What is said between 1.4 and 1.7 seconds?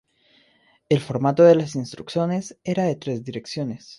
de